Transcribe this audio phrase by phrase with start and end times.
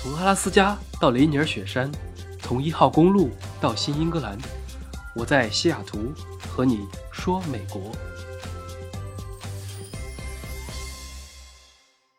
[0.00, 1.90] 从阿拉斯加到雷尼尔雪山，
[2.38, 4.38] 从一号公路到新英格兰，
[5.12, 7.90] 我在西雅图和你说美国。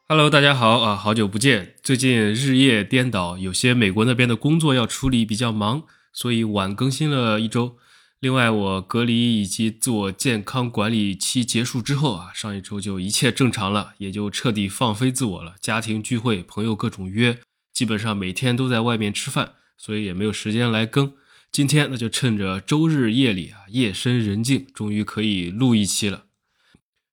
[0.09, 1.75] Hello，大家好啊，好久不见。
[1.81, 7.77] 最近日夜颠倒，有些美国那边的工作要处理，比较忙，所以晚更新了一周。
[8.19, 15.55] 另外，我隔离以及自我健康管理期结束之后啊，上一周就一切正常了，也就彻底放飞自我了。
[15.61, 17.39] 家庭聚会，朋友各种约。
[17.79, 21.13] 基本上每天都在外面吃饭，所以也没有时间来更。
[21.49, 26.25] 今天那就趁着周日夜里啊，夜深人静，终于可以录一期了。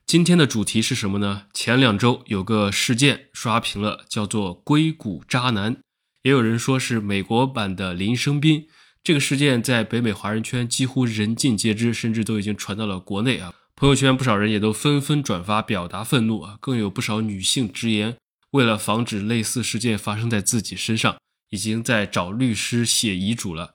[0.05, 1.45] 今天的主题是什么呢？
[1.55, 5.77] 前两周有个事件刷屏了，叫做“硅谷渣男”，
[6.25, 8.67] 也有人说是美国版的林生斌。
[9.05, 13.55] 这个事件在北美华人圈几乎人尽皆知，甚至都已经传到了国内啊。
[13.77, 18.17] 朋友圈不少人也都纷纷转发表达愤怒啊，更有不少女性直言。
[18.57, 21.17] 为了防止类似事件发生在自己身上，
[21.51, 23.75] 已经在找律师写遗嘱了。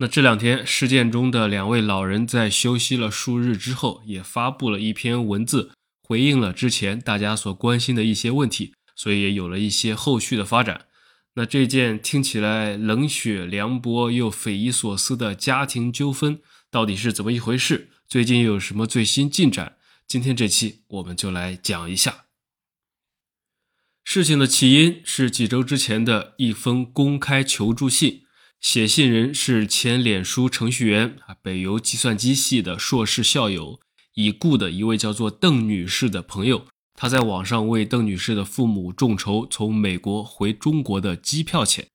[0.00, 10.86] 那这两天事件中的两位老人在休息了数日之后，也发布了一篇文字，回应了之前大家所关心的一些问题，所以也有了一些后续的发展。
[11.34, 17.90] 那这件听起来冷血凉薄又匪夷所思的家庭纠纷到底是怎么一回事？
[18.06, 19.76] 最近又有什么最新进展？
[20.06, 22.27] 今天这期我们就来讲一下。
[24.10, 28.22] 事情的起因是几周之前的一封公开求助信，
[28.58, 33.78] 写信人是前脸书程序员啊，北邮计算机系的硕士校友，
[34.14, 36.64] 已故的一位叫做邓女士的朋友。
[36.94, 41.88] 他在网上为邓女士的父母众筹从美国回中国的机票钱。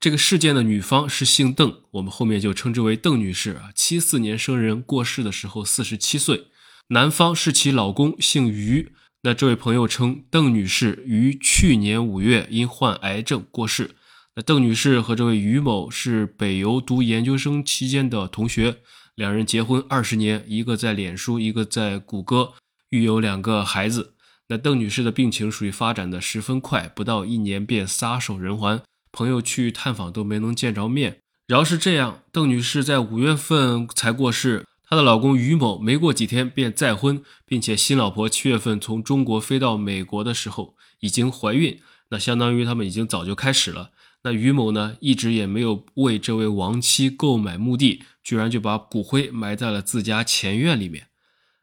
[0.00, 6.46] 这个事件的女方是姓邓，我们后面就称之为邓女士啊，七四年生人，过世的时候四十七岁。
[6.88, 8.94] 男方是其老公，姓于。
[9.24, 13.92] 那这位朋友称，邓女士于去年五月因患癌症过世。
[14.34, 18.78] 那邓女士和这位于某是北邮读研究生期间的同学，
[19.14, 22.54] 两人结婚二十年，一个在脸书，一个在谷歌，
[22.90, 24.14] 育有两个孩子。
[24.48, 28.82] 那邓女士的病情属于发展的十分快，不到一年便撒手人寰，
[29.12, 31.18] 朋友去探访都没能见着面。
[31.46, 34.64] 饶是这样，邓女士在五月份才过世。
[34.92, 41.80] 她的老公于某没过几天便再婚，并且新老婆七月份从中国飞到美国的时候已经怀孕，
[42.10, 43.92] 那相当于他们已经早就开始了。
[44.24, 51.06] 那于某呢，一直也没有为这位亡妻购买墓地，居然就把骨灰埋在了自家前院里面。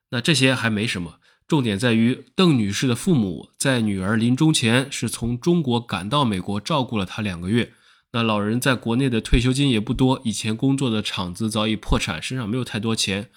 [0.09, 7.73] 那这些还没什么，重点在于邓女士的父母在女儿临终前是从中国赶到美国照顾了她两个月。
[8.11, 13.29] 那老人在国内的退休金也不多，以前工作的厂子早已破产，身上没有太多钱。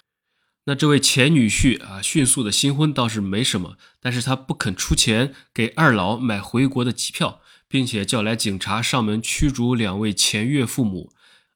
[0.65, 11.11] 那这位前女婿啊，迅速的新婚倒是没什么，但是他不肯出钱给二老买回国的机票，并且叫来警察上门驱逐两位前岳父母。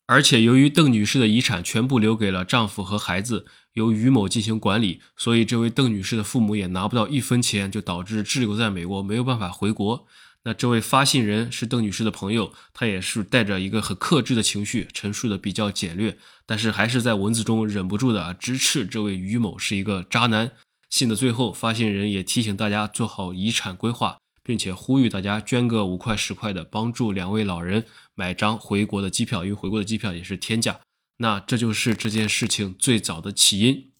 [0.05, 10.05] 而且由于邓女士的遗产全部留给了丈夫和孩子，由于某进行管理，所以这位邓女士的父母也拿不到一分钱，就导致滞留在美国，没有办法回国。
[10.47, 20.53] 那这位发信人是邓女士的朋友，他也是带着一个很克制的情绪，陈述的比较简略，但是还是在文字中忍不住的直斥这位于某是一个渣男。
[20.89, 27.83] 信的最后，发信人也提醒大家做好遗产规划，并且呼吁大家捐个五块十块的，帮助两位老人
[28.15, 30.79] 买张回国的机票，因为回国的机票也是天价。
[31.17, 33.91] 那这就是这件事情最早的起因。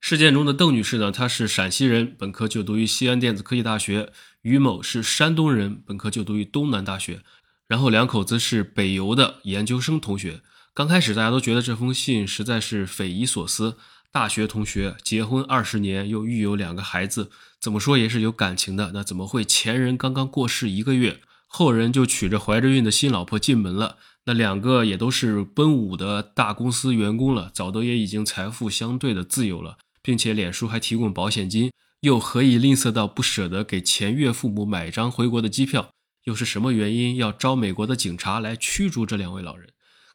[0.00, 4.10] 事件中的邓女士呢，她是陕西人，本科就读于西安电子科技大学；
[4.44, 7.22] 于某是山东人，本科就读于东南大学。
[7.66, 10.42] 然后两口子是北邮的研究生同学。
[10.74, 13.78] 刚开始大家都觉得这封信实在是匪夷所思，
[14.12, 18.90] 大学同学结婚二十年，又育有两个孩子，怎么说也是有感情的。
[18.92, 23.96] 那怎么会前人刚刚过世一个月，后人就娶着怀着孕的新老婆进门了？
[24.26, 31.70] 那两个也都是奔五的大公司员工了，早都也已经财富相对的自由了，并且脸书还提供保险金，
[32.04, 35.88] 又何以吝啬到不舍得给前岳父母买张回国的机票？
[36.24, 39.70] 又是什么原因要招美国的警察来驱逐这两位老人？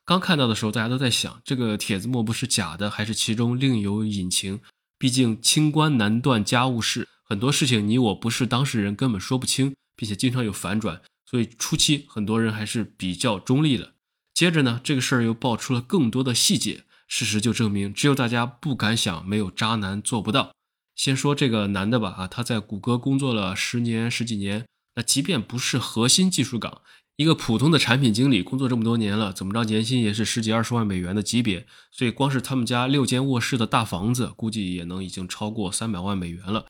[0.06, 4.60] 刚看到的时候，大家都在想，这个帖子莫不是假的，还是其中另有隐情？
[5.00, 13.94] 毕竟清官难断家务事，很多事情你我不是当事人根本说不清，并且经常有反转，所以初期很多人还是比较中立的。
[14.36, 20.52] 接着呢，这个事儿又爆出了更多的细节，事实就证明，只有大家不敢想，没有渣男做不到。
[21.00, 24.66] 先说这个男的吧，啊，他在谷歌工作了十年十几年，
[24.96, 26.82] 那即便不是核心技术岗，
[27.16, 36.66] 一个普通的产品经理，工作这么多年了，怎么着年薪也是十几二十万美元的级别，所以光是他们家六间卧室的大房子，估计也能已经超过三百万美元了。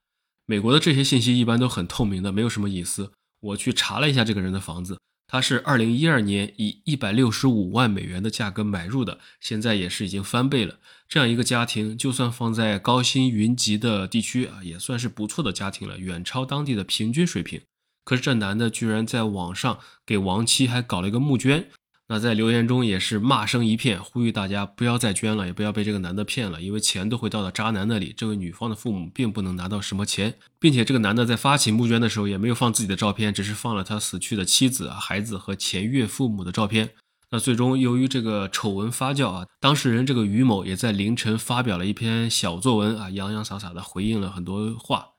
[0.46, 3.12] 美国的这些信息一般都很透明的，没有什么隐私。
[3.40, 5.00] 我去查了一下这个人的房子，
[5.32, 10.80] 他是二零一二年以一百六十五万美元的价格买入的，现在也是已经翻倍了。
[11.08, 17.62] 这样一个家庭，就算放在高薪云集的地区啊，也算是不错的家庭了，远超当地的平均水平。
[18.04, 21.70] 可是这男的居然在网上给亡妻还搞了一个募捐。
[22.12, 28.12] 那在留言中也是骂声一片，呼吁大家不要再捐了，也不要被这个男的骗了，因为钱都会到了渣男那里。
[28.18, 36.90] 这位女方的父母并不能拿到什么钱，并且这个男的在发起募捐的时候也没有放自己的照片，只是放了他死去的妻子、孩子和前岳父母的照片。
[37.30, 45.10] 那最终由于这个丑闻发酵啊，当事人这个于某也在凌晨发表了一篇小作文啊，洋洋洒洒的回应了很多话。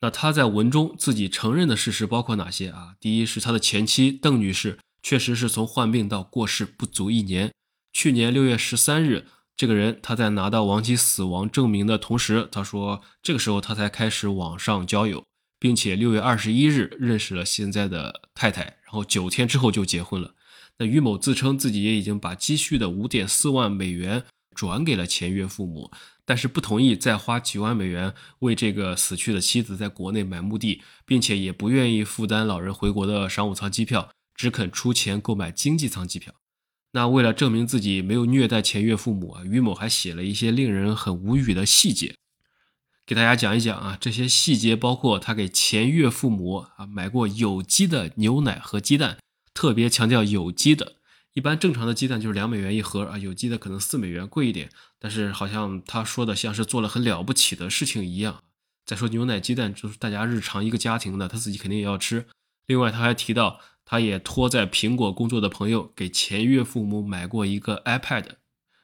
[0.00, 2.94] 那他在文中自己承认的事实包括哪些啊？
[2.98, 4.78] 第一是他的前妻邓女士。
[5.02, 7.52] 确实是从患病到过世不足一年。
[7.92, 15.24] 去年六月十三日，这个人他在拿到亡妻死亡证明的同时，他说这个时候他才开始网上交友，
[15.58, 20.34] 并且六月二十一日认识了现在的太太，然后九天之后就结婚了。
[20.78, 24.22] 那于某自称自己也已经把积蓄的五点四万美元
[24.54, 25.90] 转给了前岳父母，
[26.24, 34.08] 但是不同意再花几万美元为这个死去的妻子在国内买墓地，并且也不愿意负担老人回国的商务舱机票。
[34.38, 36.32] 只肯出钱购买经济舱机票。
[36.92, 42.14] 那为了证明自己没有虐待前岳父母啊，于某还写了一些令人很无语的细节，
[43.04, 43.98] 给大家讲一讲啊。
[44.00, 49.18] 这些细节包括他给前岳父母啊买过有机的牛奶和鸡蛋，
[49.52, 50.94] 特别强调有机的。
[51.34, 54.70] 一般正常的鸡蛋就是两美元一盒啊，有机的可能四美元贵一点。
[54.98, 58.42] 但是好像他说的像是做了很了不起的事情一样。
[58.86, 62.26] 再说牛奶、鸡蛋就是大家日常一个家庭的，他自己肯定也要吃。
[62.66, 63.60] 另外他还提到。
[63.90, 68.26] 他也托在苹果工作的朋友给前岳父母买过一个 iPad，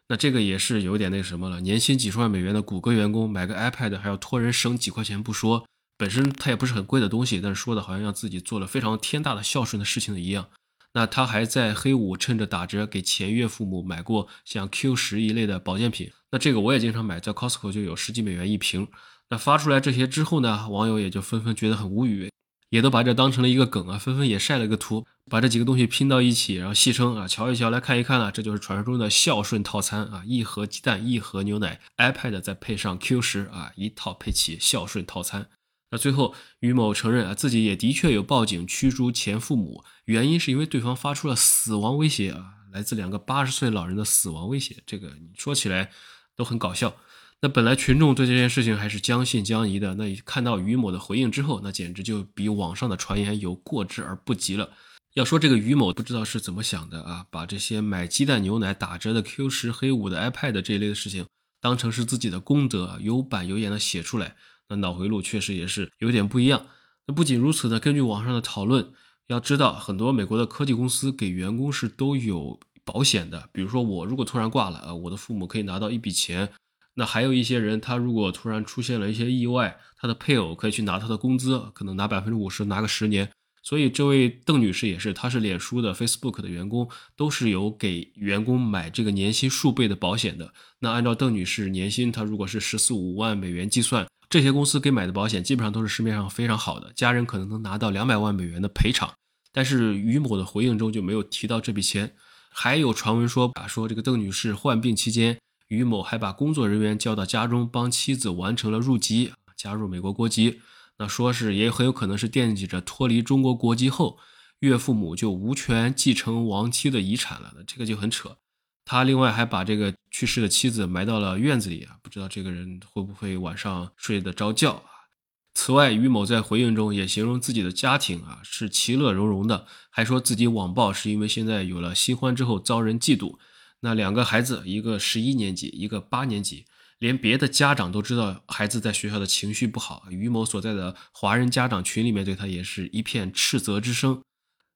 [0.08, 1.60] 那这个也是有点那什么了。
[1.60, 5.66] 年薪几十万美元的谷歌员工买个 iPad 还要托人省几块钱不说，
[5.98, 10.48] 本身它也不是很贵的东西，但是说的好像让自己做了非常天大的孝顺的事情的一样。
[10.94, 18.88] 那他还在黑五趁着打折给前岳父母买过像 Q 十一类的保健品，那这个我也经常买，在 Costco 就有十几美元一瓶。
[19.28, 22.30] 那发出来这些之后呢，网友也就纷纷觉得很无语。
[22.74, 35.46] 也都把这当成了一个梗啊，纷纷也晒了个图，把这几个东西拼到一起，然后戏称啊，瞧一瞧，来看一看啊，这就是传说中的孝顺套餐啊，一盒鸡蛋，一盒牛奶，iPad 再配上 Q 十啊，一套配齐孝顺套餐。
[35.92, 45.92] 那最后于某承认啊，自己也的确有报警驱逐前父母，原因是因为对方发出了死亡威胁啊，来自两个八十岁老人的死亡威胁，这个说起来
[46.34, 46.96] 都很搞笑。
[47.40, 54.70] 那本来群众对这件事情还是将信将疑的，那看到于某的回应之后，那简直就比网上的传言有过之而不及了。
[55.12, 61.26] 要说这个于某不知道是怎么想的啊，把这些买鸡蛋牛奶打折的 Q 十黑五的 iPad 这一类的事情
[61.60, 64.36] 当成是自己的功德，有板有眼的写出来，
[64.70, 66.66] 那脑回路确实也是有点不一样。
[67.06, 68.90] 那不仅如此呢，根据网上的讨论，
[69.26, 76.50] 要知道很多美国的科技公司给员工是都有保险的，比如说我如果突然挂了啊，我的父母可以拿到一笔钱。
[76.94, 83.30] 那还有一些人，他如果突然出现了一些意外，他的配偶可以去拿他的工资，可能拿百分之五十，拿个十年。
[83.62, 86.86] 所以这位邓女士也是，她是脸书的 Facebook 的员工，
[87.16, 90.52] 都是有给员工买这个年薪数倍的保险的。
[90.80, 99.10] 那按照邓女士年薪，她如果是十四五万美元计算，这些公司给买的保险基本上都是市面上非常好的，家人可能能拿到两百万美元的赔偿。
[99.50, 102.14] 但是于某的回应中就没有提到这笔钱。
[102.50, 105.38] 还有传闻说啊，说这个邓女士患病期间。
[105.74, 110.60] 于某还把工作人员叫到家中，帮妻子完成了入籍，加入美国国籍。
[110.98, 114.18] 那说是也很有可能是惦记着脱离中国国籍后，
[114.60, 117.52] 岳父母就无权继承亡妻的遗产了。
[117.66, 118.36] 这个就很扯。
[118.84, 125.10] 他另外还把这个去世的妻子埋到了院子里啊，不知道这个人会不会晚上睡得着觉啊？
[125.54, 133.38] 此外，于某在回应中也形容自己的家庭啊是其乐融融的，还说自己网暴是因为现在有了新欢之后遭人嫉妒。
[133.84, 136.64] 那两个孩子，一个十一年级，一个八年级，
[136.98, 140.04] 连别的家长都知道孩子在学校的情绪不好。
[140.08, 144.22] 于某所在的华人家长群里面对他也是一片斥责之声。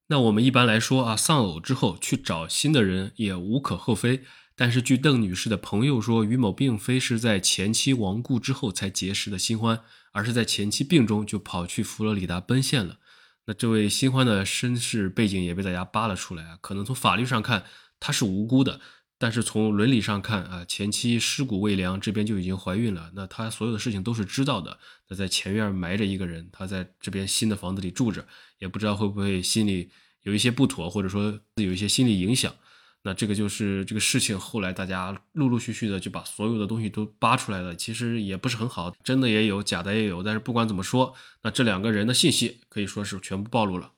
[0.09, 4.25] 那我们一般来说啊，丧偶之后去找新的人也无可厚非。
[4.55, 9.81] 但是据邓女士的朋友说，于某并非是在前妻亡故之后才结识的新欢，
[10.13, 12.99] 而是在前妻病中就跑去佛罗里达奔现了。
[13.47, 17.65] 那这位新欢的身世背景也被大家扒了出来啊，可能从法律上看
[17.99, 18.81] 他是无辜的。
[19.21, 24.79] 但是从伦理上看啊，前妻尸骨未凉，这边就已经怀孕了，那他所有的事情都是知道的。
[25.09, 28.25] 那在前院埋着一个人，他在这边新的房子里住着，
[28.59, 29.91] 也不知道会不会心里
[30.23, 32.55] 有一些不妥，或者说有一些心理影响。
[33.03, 40.23] 那这个就是这个事情，后来大家陆陆续续的就把所有的东西都扒出来了，其实也不是很好，真的也有，假的也有。
[40.23, 43.93] 但是不管怎么说，那这两个人的信息可以说是全部暴露了。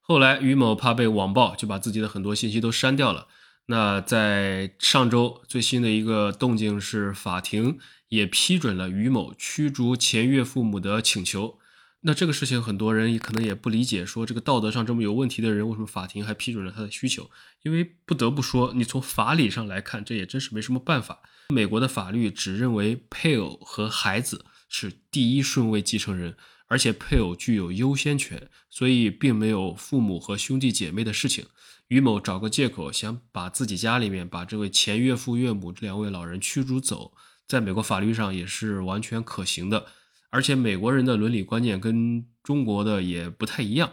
[0.00, 3.28] 后来于某怕被网暴，就把自己的很多信息都删掉了。
[3.66, 7.78] 那在上周最新的一个动静是，法庭
[8.08, 11.58] 也批准了于某驱逐前岳父母的请求。
[12.04, 17.30] 那这个事情很多人可能也不理解，说这个道德上这么有问题的人，为什么法庭还批准了他的需求？
[17.62, 21.20] 因为不得不说，你从法理上来看，这也真是没什么办法。
[21.50, 31.46] 美国的法律只认为配偶和孩子是第一顺位继承人，而且配偶具有优先权，所以并没有父母和兄弟姐妹的事情。
[31.92, 37.12] 于某找个借口想把自己家里面把这位前岳父岳母这两位老人驱逐走，
[37.46, 39.84] 在美国法律上也是完全可行的。
[40.30, 43.92] 而且美国人的伦理观念跟中国的也不太一样。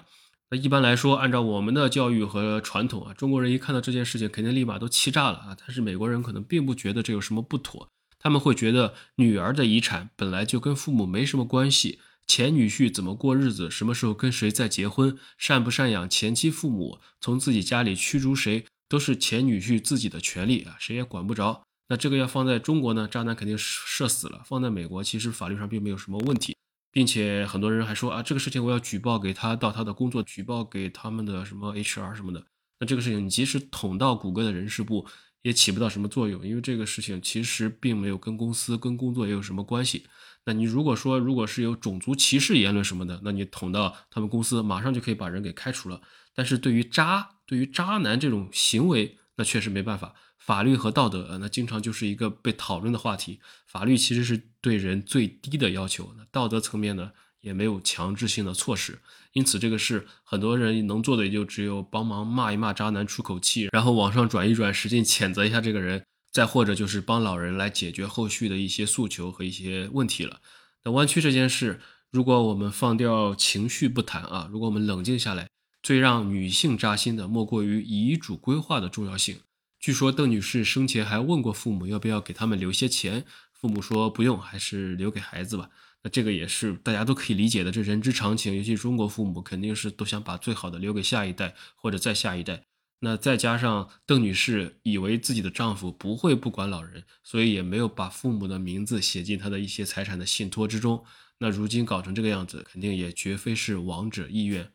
[0.50, 5.58] 那一般来说，按照我们的教育和传统啊，中国人一看到这件事情，肯定立马都气炸了啊。
[5.60, 21.64] 但是美国人可能并不觉得这有什么不妥，他们会觉得女儿的遗产本来就跟父母没什么关系，前女婿怎么过日子，什么时候跟谁再结婚，赡不赡养前妻父母，从自己家里驱逐谁，都是前女婿自己的权利啊，谁也管不着。
[21.88, 26.56] 那这个要放在中国呢，渣男肯定射死了；放在美国，其实法律上并没有什么问题，
[26.92, 32.46] 并且很多人还说啊，这个事情我要举报给他到他的工作，举报给他们的什么 HR 什么的。
[32.80, 35.08] 那这个事情你即使捅到谷歌的人事部，
[35.42, 40.06] 也起不到什么作用，因为这个事情其实并没有跟公司跟工作也有什么关系。
[40.46, 46.02] 那你如果说如果是有种族歧视言论什么的，那你捅到他们公司，马上就可以把人给开除了。
[46.34, 50.16] 但是对于渣，对于渣男这种行为，那确实没办法。
[50.38, 53.40] 法律和道德，那经常就是一个被讨论的话题。
[53.68, 59.00] 法律其实是对人最低的要求，那道德层面呢，也没有强制性的措施。
[59.34, 70.42] 因此，这个事很多人能做的也就只有帮忙骂一骂渣男，出口气，然后网上转一转，使劲谴责一下这个人，再或者就是帮老人来解决后续的一些诉求和一些问题了。
[70.84, 71.80] 那弯曲这件事，
[72.10, 75.48] 如果我们放掉情绪不谈啊，如果我们冷静下来，
[75.84, 79.38] 最让女性扎心的，莫过于遗嘱规划的重要性。
[79.80, 83.24] 据说邓女士生前还问过父母要不要给他们留些钱，
[83.60, 85.70] 父母说不用，还是留给孩子吧。
[86.02, 88.56] 那这个也是大家都可以理解的，这人之常情。
[88.56, 92.64] 尤其中国父母肯定是都想把最好的留给下一代或者再下一代。
[93.02, 101.04] 那再加上邓女士以为自己的丈夫不会不管老人，所以也没有把父母的名字写进他的一些财产的信托之中。
[101.40, 104.72] 那如今搞成这个样子，肯定也绝非是王者意愿。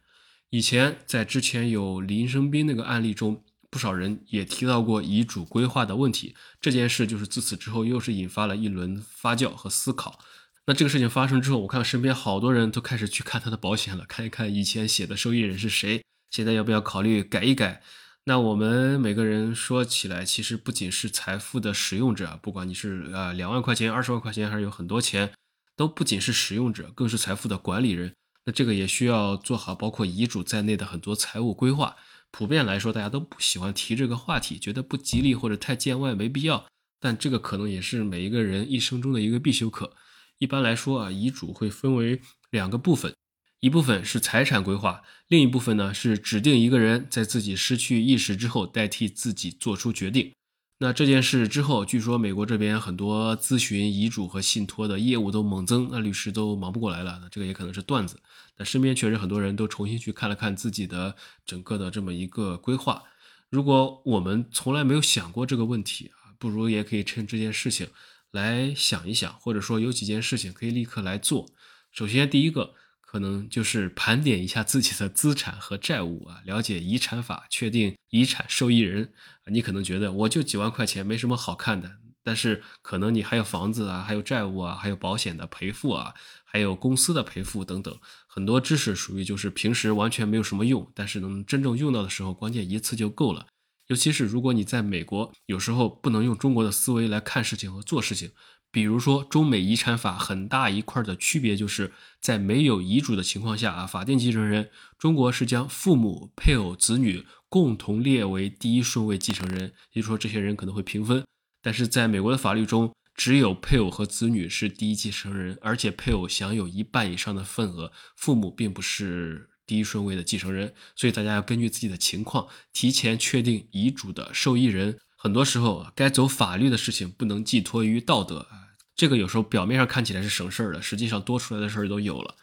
[0.50, 3.42] 以前在之前有林生斌那个案例中。
[3.74, 10.20] 不少人也提到过遗嘱规划的问题，这件事就是自此之后又是引发了一轮发酵和思考。
[10.66, 17.82] 那这个事情发生之后，我看身边好多人都开始去看他的保险了，看一看以前写的受益人是谁，现在要不要考虑改一改？
[18.26, 25.32] 那我们每个人说起来，其实不仅是财富的使用者，不管你是呃两万块钱、二十万块钱，还是有很多钱，
[25.74, 28.14] 都不仅是使用者，更是财富的管理人。
[28.44, 31.96] 那这个也需要做好包括遗嘱在内的很多财务规划。
[32.36, 36.66] 普遍来说，大家都不喜欢提这个话题，觉得不吉利或者太见外，没必要。
[36.98, 39.94] 但这个可能也是每一个人一生中的一个必修课。
[40.38, 43.14] 一般来说啊，遗嘱会分为两个部分，
[43.60, 50.32] 一部分是财产规划，另一部分呢是指定一个人在自己失去意识之后代替自己做出决定。
[50.78, 57.20] 那这件事之后，据说美国这边很多咨询遗嘱和信托的业务都猛增，那律师都忙不过来了。
[57.22, 58.20] 那这个也可能是段子。
[58.56, 61.14] 但身边确实很多人都重新去看了看自己的
[61.46, 63.04] 整个的这么一个规划。
[63.48, 67.88] 如果我们从来没有想过这个问题啊，不如也可以趁这件事情
[68.32, 71.46] 来想一想，或者说有几件事情可以立刻来做。
[71.92, 72.74] 首先，第一个。
[73.14, 79.12] 可能就是盘点一下自己的资产和债务啊，了解遗产法，确定遗产受益人。
[79.52, 86.12] 你可能觉得我就几万块钱，没什么好看的，但是可能你还有房子啊，还有债务啊，还有保险的赔付啊，
[86.44, 93.46] 还有公司的赔付等等，很多知识属于就是平时完全没有什么用，但是能真正用到的时候，关键一次就够了。
[93.86, 98.32] 尤其是如果你在美国，有时候不能用中国的思维来看事情和做事情。
[98.74, 111.24] 比如说，中美遗产法很大一块的区别，就是在没有遗嘱的情况下啊，法定继承人，中国是将父母、配偶、子女共同列为第一顺位继承人，也就是说，这些人可能会平分。
[111.62, 120.74] 但是在美国的法律中，只有配偶和子女是第一继承人，而且配偶享有一半以上的份额，父母并不是第一顺位的继承人。
[120.96, 124.98] 所以大家要根据自己的情况，提前确定遗嘱的受益人。
[125.16, 128.63] 很多时候，该走法律的事情不能寄托于道德啊。
[128.96, 132.36] 这个有时候表面上看起来是省事儿的，实际上多出来的事儿都有了。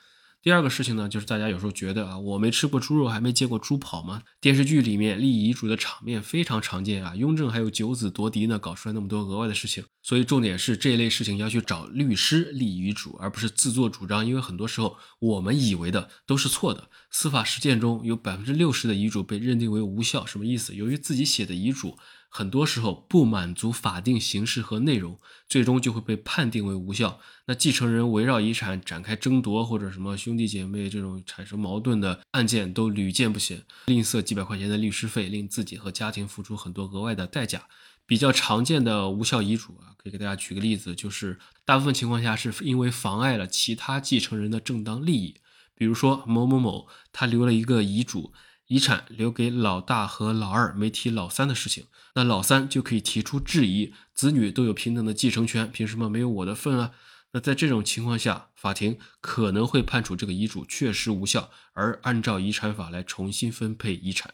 [0.43, 4.23] 第二个事情呢，就是大家有时候觉得啊，我没吃过猪肉，还没见过猪跑吗？
[4.41, 9.83] 电视剧里面立遗嘱的场面非常常见啊，雍正还有九子夺嫡呢，搞出来那么多额外的事情。
[10.01, 14.25] 所以重点是这一类事情要去找律师立遗嘱，而不是自作主张。
[14.25, 16.89] 因为很多时候我们以为的都是错的。
[17.11, 20.73] 司法实践中有百分之六十的遗嘱被认定为无效，什么意思？
[20.73, 21.97] 由于自己写的遗嘱。
[22.33, 25.19] 很多时候不满足法定形式和内容，
[25.49, 27.19] 最终就会被判定为无效。
[27.47, 33.61] 那继承人围绕遗产展开争夺，或者什么兄弟姐妹这种产生矛盾的案件都屡见不鲜。
[33.87, 37.65] 吝啬几百块钱的律师费，令自己和家庭付出很多额外的代价。
[38.05, 45.35] 比较常见的无效遗嘱啊，可以给大家举个例子，就是大部分情况下是因为妨碍了其他继承人的正当利益。
[45.75, 48.31] 比如说某某某，他留了一个遗嘱。
[48.71, 56.91] 遗产留给老大和老二，没提老三的事情，那老三就可以提出质疑：子女都有平等的继承权，凭什么没有我的份啊？
[57.33, 64.33] 那在这种情况下，法庭可能会判处这个遗嘱确实无效，而按照遗产法来重新分配遗产。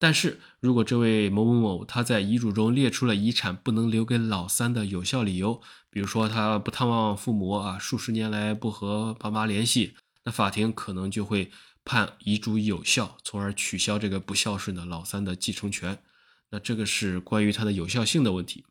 [0.00, 11.52] 但是如果这位某某某他在遗嘱中列出了遗产不能留给老三的有效理由，比如说他不探望父母啊，数十年来不和爸妈联系，那法庭可能就会。
[11.86, 16.02] 判遗嘱有效，从而取消这个不孝顺的老三的继承权。
[16.50, 18.64] 那这个是关于它的有效性的问题。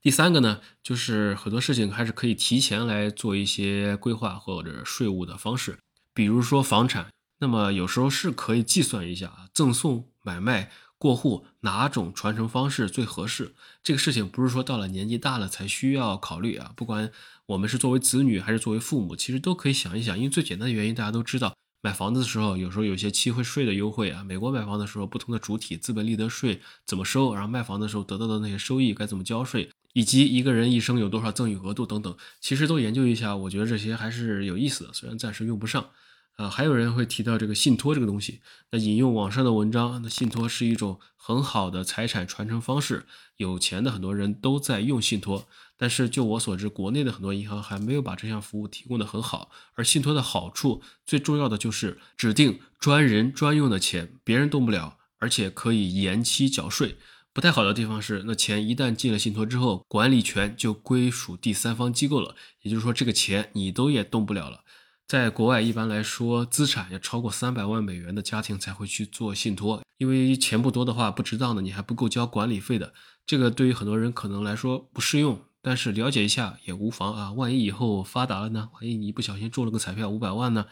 [0.00, 5.78] 第三个呢，就是很多事情还是可以提前来做一些规划或者税务的方式，
[6.14, 7.08] 比如说房产。
[7.38, 13.54] 那么有时候是可以计算一下啊，赠送、买卖、过户哪种传承方式最合适。
[13.82, 17.12] 这个事情不是说到了年纪大了才需要考虑啊，不管
[17.44, 21.54] 我们是作为子女还是作为父母，其实都可以想一想，因为最简单的原因大家都知道。
[21.80, 24.24] 买房子的时候，有时候有些契会税的优惠啊。
[24.24, 35.90] 美国买房的时候，不同的主体资本利得税怎么收，然后卖房的时候得到的那些收益该怎么交税，以及一个人一生有多少赠与额度等等，其实都研究一下，我觉得这些还是有意思的，虽然暂时用不上。
[36.36, 38.40] 啊，还有人会提到这个信托这个东西。
[38.70, 43.06] 那引用网上的文章，那信托是一种很好的财产传承方式，
[43.38, 45.48] 有钱的很多人都在用信托。
[45.78, 49.50] 但是就我所知，国内的很多银行还没有把这项服务提供的很好。
[49.74, 56.96] 而信托的好处，最重要的就是指定专人专用的钱，别人动不了，而且可以延期缴税。
[57.32, 64.60] 不太好的地方是，那钱一旦进了信托之后，管理权就归属第三方机构了，也就是说，这个钱你都也动不了了。
[65.08, 72.92] 在国外，一般来说，资产要超过三百万美元的家庭才会去做信托，因为钱不多的话，不值当的，你还不够交管理费的。
[73.24, 77.32] 这个对于很多人可能来说不适用，但是了解一下也无妨啊。
[77.32, 78.70] 万一以后发达了呢？
[78.74, 80.66] 万一你不小心中了个彩票五百万呢？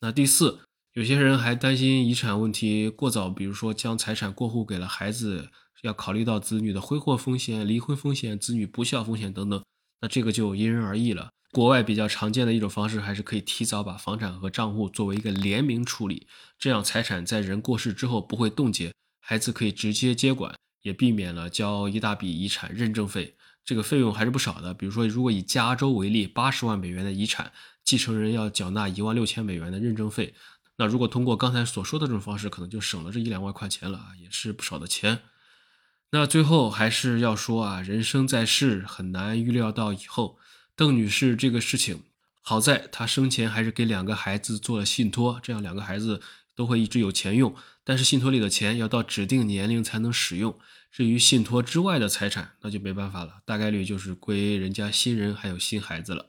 [0.00, 0.58] 那第四，
[0.94, 5.50] 有些人还担心遗产问题过早，比如说将财产过户给了孩子，
[5.82, 9.62] 要考虑到子女的挥霍风险、离婚风险、子女不孝风险等等，
[10.00, 11.30] 那这个就因人而异了。
[11.50, 16.26] 国外比较常见的一种方式，还是可以提早把房产和账户作为一个联名处理，
[16.58, 23.36] 这样财产在人过世之后不会冻结，孩子可以直接接管，也避免了交一大笔遗产认证费。
[23.64, 24.74] 这个费用还是不少的。
[24.74, 30.34] 比如说，如果以加州为例，八十万美元的遗产，继承人要缴纳一万六千美元的认证费。
[30.76, 35.20] 那如果通过刚才所说的这种方式，可能就省了这一两万块钱了啊，也是不少的钱。
[36.10, 40.38] 那最后还是要说啊，人生在世，很难预料到以后。
[40.78, 42.04] 邓女士这个事情，
[42.40, 46.20] 好在她生前还是给两个孩子做了信托，这样两个孩子
[46.54, 47.52] 都会一直有钱用。
[47.82, 50.56] 但是信托里的钱要到指定年龄才能使用。
[50.92, 56.26] 至于信托之外的财产，那就没办法了，大概率就是归人家新人还有新孩子了。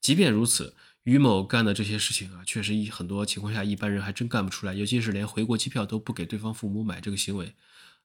[0.00, 7.54] 即便如此，于某干的这些事情啊，确实一很多情况下一般人还真干不出来，尤其是连回国机票都不给对方父母买这个行为，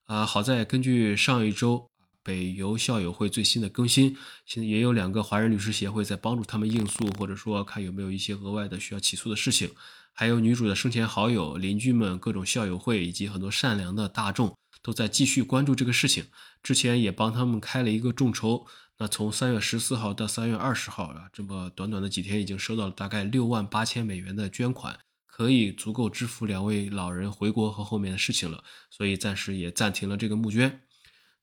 [0.08, 1.90] 啊，好在根据上一周。
[2.26, 9.70] 北邮校友会最新的更新，现在也有两个华人律师协会在帮助他们应诉，或者说看有没有一些额外的需要起诉的事情。
[10.12, 16.26] 还有女主的生前好友、邻居们、各种校友会以及很多善良的大众都在继续关注这个事情。
[16.64, 18.66] 之前也帮他们开了一个众筹，
[18.98, 30.82] 那从三月十四号到三月二十号啊，这么短短的几天，已经收到了大概六万八千美元的捐款，可以足够支付两位老人回国和后面的事情了，所以暂时也暂停了这个募捐。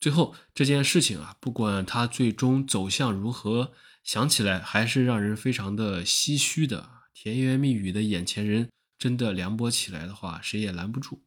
[0.03, 3.71] 最后这件事情啊，不管它最终走向如何，
[4.03, 6.91] 想起来还是让人非常的唏嘘的。
[7.15, 11.23] 甜言蜜语的眼前人真的凉薄起来的话，谁也拦不住。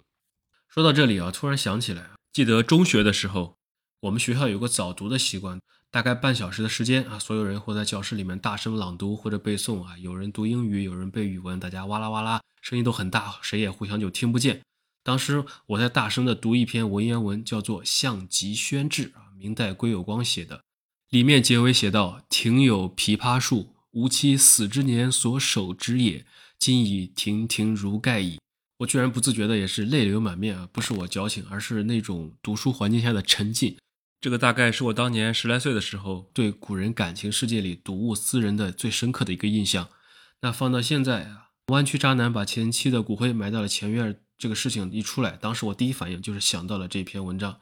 [0.68, 3.56] 说到这里啊，突然想起来，记得中学的时候，
[4.02, 14.60] 我们学校有个早读的习惯，大概半小时的时间啊，所有人会在教室里面大声朗读或者背诵啊，有人读英语，有人背语文，大家哇啦哇啦，声音都很大，谁也互相就听不见。
[15.06, 20.62] 当时我在大声地读一篇文言文，叫做《项籍宣志》啊，明代归有光写的。
[21.12, 26.26] 里面结尾写道：“庭有枇杷树，吾妻死之年所手植也。
[26.58, 28.40] 今已亭亭如盖矣。
[28.80, 30.68] 我居然不自觉的也是泪流满面啊！
[30.72, 33.78] 不是我矫情，而是那种读书环境下的沉浸。
[34.20, 39.90] 这个大概是我当年十来岁的时候对古人感情世界里睹物思人的最深刻的一个印象。
[40.42, 47.60] 那放到现在啊，弯曲渣男把前妻的骨灰埋到了前院，这个事情一出来，当时我第一反应就是想到了这篇文章。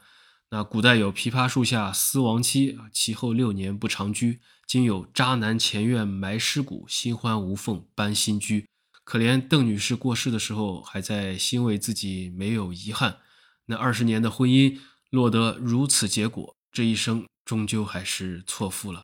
[0.50, 8.68] 那古代有枇杷树下思亡妻啊，其后六年不长居；今有渣男前院埋尸骨，新欢无缝搬新居。
[9.02, 13.18] 可怜邓女士过世的时候，还在欣慰自己没有遗憾。
[13.66, 14.78] 那二十年的婚姻
[15.10, 19.02] 落得如此结果，这一生终究还是错付了。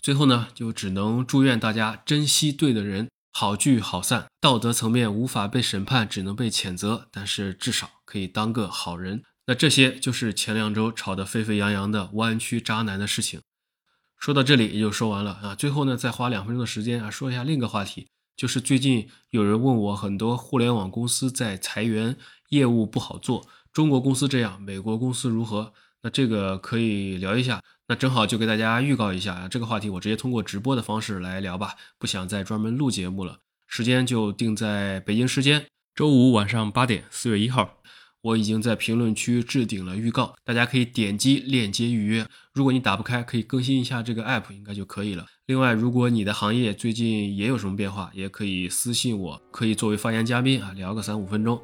[0.00, 4.26] 最后呢，就只能祝愿大家珍惜对的人，好聚好散。
[4.40, 9.22] 道德层面无法被审判，只能被谴责，但是至少可以当个好人。
[9.46, 13.40] 那这些就是前两周吵得沸沸扬扬的弯曲渣男的事情。
[14.16, 15.54] 说到这里也就说完了啊。
[15.54, 18.08] 最后呢，再花两分钟的时间啊，说一下另一个话题。
[18.36, 22.16] 就是最近有人问我，很多互联网公司在裁员，
[22.50, 23.46] 业务不好做。
[23.72, 25.72] 中国公司这样，美国公司如何？
[26.02, 27.60] 那这个可以聊一下。
[27.88, 33.38] 那正好就给大家预告一下，这个话题我直接通过直播的方式来聊吧，不想再专门录节目了。
[33.66, 37.78] 时间就定在北京时间周五晚上八点，四月一号。
[38.22, 42.26] 我已经在评论区置顶了预告，大家可以点击链接预约。
[42.52, 45.24] 如果你打不开，可以更新一下这个 app，应该就可以了。
[45.46, 51.58] 另外，如果你的行业最近也有什么变化，也可以私信我，可以作为发言嘉宾啊，聊个三五分钟。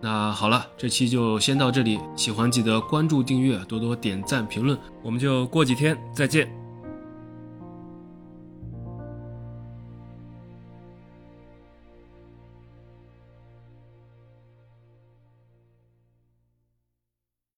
[0.00, 1.98] 那好了，这期就先到这里。
[2.16, 4.78] 喜欢记得关注、订阅，多多点赞、评论。
[5.02, 6.63] 我们就过几天再见。